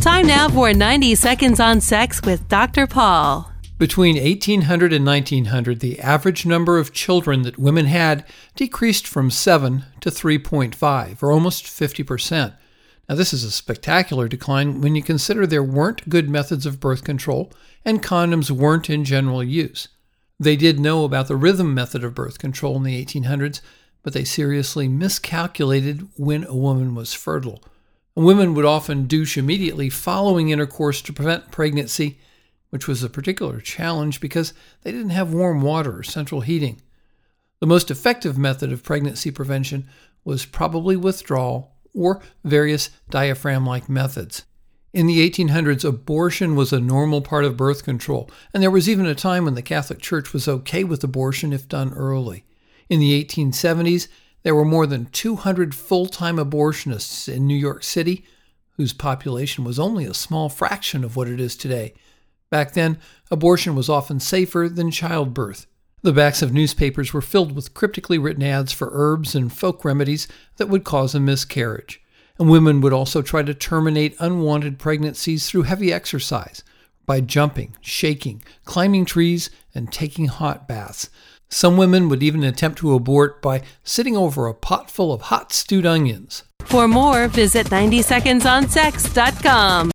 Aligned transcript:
Time 0.00 0.26
now 0.26 0.48
for 0.48 0.72
90 0.72 1.14
Seconds 1.14 1.60
on 1.60 1.82
Sex 1.82 2.22
with 2.22 2.48
Dr. 2.48 2.86
Paul. 2.86 3.52
Between 3.76 4.16
1800 4.16 4.94
and 4.94 5.04
1900, 5.04 5.80
the 5.80 6.00
average 6.00 6.46
number 6.46 6.78
of 6.78 6.94
children 6.94 7.42
that 7.42 7.58
women 7.58 7.84
had 7.84 8.24
decreased 8.56 9.06
from 9.06 9.30
7 9.30 9.84
to 10.00 10.10
3.5, 10.10 11.22
or 11.22 11.30
almost 11.30 11.66
50%. 11.66 12.54
Now, 13.10 13.14
this 13.14 13.34
is 13.34 13.44
a 13.44 13.50
spectacular 13.50 14.26
decline 14.26 14.80
when 14.80 14.94
you 14.94 15.02
consider 15.02 15.46
there 15.46 15.62
weren't 15.62 16.08
good 16.08 16.30
methods 16.30 16.64
of 16.64 16.80
birth 16.80 17.04
control 17.04 17.52
and 17.84 18.02
condoms 18.02 18.50
weren't 18.50 18.88
in 18.88 19.04
general 19.04 19.44
use. 19.44 19.88
They 20.38 20.56
did 20.56 20.80
know 20.80 21.04
about 21.04 21.28
the 21.28 21.36
rhythm 21.36 21.74
method 21.74 22.04
of 22.04 22.14
birth 22.14 22.38
control 22.38 22.78
in 22.78 22.84
the 22.84 23.04
1800s, 23.04 23.60
but 24.02 24.14
they 24.14 24.24
seriously 24.24 24.88
miscalculated 24.88 26.08
when 26.16 26.44
a 26.44 26.56
woman 26.56 26.94
was 26.94 27.12
fertile. 27.12 27.62
Women 28.16 28.54
would 28.54 28.64
often 28.64 29.06
douche 29.06 29.38
immediately 29.38 29.88
following 29.88 30.50
intercourse 30.50 31.00
to 31.02 31.12
prevent 31.12 31.50
pregnancy, 31.50 32.18
which 32.70 32.88
was 32.88 33.02
a 33.02 33.08
particular 33.08 33.60
challenge 33.60 34.20
because 34.20 34.52
they 34.82 34.92
didn't 34.92 35.10
have 35.10 35.32
warm 35.32 35.62
water 35.62 35.98
or 35.98 36.02
central 36.02 36.40
heating. 36.40 36.80
The 37.60 37.66
most 37.66 37.90
effective 37.90 38.36
method 38.38 38.72
of 38.72 38.82
pregnancy 38.82 39.30
prevention 39.30 39.88
was 40.24 40.46
probably 40.46 40.96
withdrawal 40.96 41.76
or 41.94 42.20
various 42.44 42.90
diaphragm 43.10 43.66
like 43.66 43.88
methods. 43.88 44.44
In 44.92 45.06
the 45.06 45.28
1800s, 45.30 45.84
abortion 45.84 46.56
was 46.56 46.72
a 46.72 46.80
normal 46.80 47.20
part 47.20 47.44
of 47.44 47.56
birth 47.56 47.84
control, 47.84 48.28
and 48.52 48.60
there 48.62 48.72
was 48.72 48.88
even 48.88 49.06
a 49.06 49.14
time 49.14 49.44
when 49.44 49.54
the 49.54 49.62
Catholic 49.62 50.00
Church 50.00 50.32
was 50.32 50.48
okay 50.48 50.82
with 50.82 51.04
abortion 51.04 51.52
if 51.52 51.68
done 51.68 51.92
early. 51.92 52.44
In 52.88 52.98
the 52.98 53.24
1870s, 53.24 54.08
there 54.42 54.54
were 54.54 54.64
more 54.64 54.86
than 54.86 55.06
200 55.06 55.74
full 55.74 56.06
time 56.06 56.36
abortionists 56.36 57.32
in 57.32 57.46
New 57.46 57.56
York 57.56 57.82
City, 57.82 58.24
whose 58.76 58.92
population 58.92 59.64
was 59.64 59.78
only 59.78 60.04
a 60.04 60.14
small 60.14 60.48
fraction 60.48 61.04
of 61.04 61.16
what 61.16 61.28
it 61.28 61.40
is 61.40 61.56
today. 61.56 61.92
Back 62.50 62.72
then, 62.72 62.98
abortion 63.30 63.74
was 63.74 63.88
often 63.88 64.18
safer 64.18 64.68
than 64.68 64.90
childbirth. 64.90 65.66
The 66.02 66.12
backs 66.12 66.40
of 66.40 66.52
newspapers 66.52 67.12
were 67.12 67.20
filled 67.20 67.52
with 67.52 67.74
cryptically 67.74 68.16
written 68.16 68.42
ads 68.42 68.72
for 68.72 68.88
herbs 68.92 69.34
and 69.34 69.52
folk 69.52 69.84
remedies 69.84 70.26
that 70.56 70.68
would 70.68 70.82
cause 70.82 71.14
a 71.14 71.20
miscarriage. 71.20 72.00
And 72.38 72.48
women 72.48 72.80
would 72.80 72.94
also 72.94 73.20
try 73.20 73.42
to 73.42 73.52
terminate 73.52 74.16
unwanted 74.18 74.78
pregnancies 74.78 75.46
through 75.46 75.64
heavy 75.64 75.92
exercise 75.92 76.64
by 77.04 77.20
jumping, 77.20 77.76
shaking, 77.82 78.42
climbing 78.64 79.04
trees, 79.04 79.50
and 79.74 79.92
taking 79.92 80.26
hot 80.26 80.66
baths. 80.66 81.10
Some 81.50 81.76
women 81.76 82.08
would 82.08 82.22
even 82.22 82.44
attempt 82.44 82.78
to 82.78 82.94
abort 82.94 83.42
by 83.42 83.62
sitting 83.82 84.16
over 84.16 84.46
a 84.46 84.54
pot 84.54 84.88
full 84.90 85.12
of 85.12 85.22
hot 85.22 85.52
stewed 85.52 85.84
onions. 85.84 86.44
For 86.64 86.86
more, 86.86 87.26
visit 87.26 87.66
90secondsonsex.com. 87.66 89.88